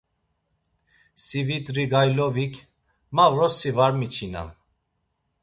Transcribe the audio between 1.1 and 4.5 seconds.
Sividrigaylovik: Ma vrosi var miçinam.